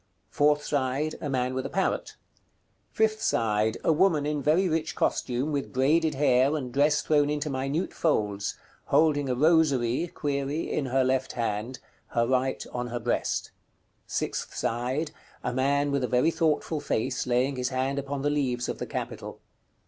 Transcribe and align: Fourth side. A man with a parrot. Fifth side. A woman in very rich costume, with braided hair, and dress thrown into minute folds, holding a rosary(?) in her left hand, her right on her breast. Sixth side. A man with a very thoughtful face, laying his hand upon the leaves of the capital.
Fourth 0.31 0.63
side. 0.63 1.13
A 1.21 1.29
man 1.29 1.53
with 1.53 1.63
a 1.63 1.69
parrot. 1.69 2.15
Fifth 2.91 3.21
side. 3.21 3.77
A 3.83 3.93
woman 3.93 4.25
in 4.25 4.41
very 4.41 4.67
rich 4.67 4.95
costume, 4.95 5.51
with 5.51 5.71
braided 5.71 6.15
hair, 6.15 6.55
and 6.57 6.73
dress 6.73 7.03
thrown 7.03 7.29
into 7.29 7.51
minute 7.51 7.93
folds, 7.93 8.57
holding 8.85 9.29
a 9.29 9.35
rosary(?) 9.35 10.11
in 10.73 10.87
her 10.87 11.03
left 11.03 11.33
hand, 11.33 11.77
her 12.07 12.25
right 12.27 12.65
on 12.73 12.87
her 12.87 12.99
breast. 12.99 13.51
Sixth 14.07 14.55
side. 14.55 15.11
A 15.43 15.53
man 15.53 15.91
with 15.91 16.03
a 16.03 16.07
very 16.07 16.31
thoughtful 16.31 16.79
face, 16.79 17.27
laying 17.27 17.55
his 17.55 17.69
hand 17.69 17.99
upon 17.99 18.23
the 18.23 18.31
leaves 18.31 18.67
of 18.67 18.79
the 18.79 18.87
capital. 18.87 19.39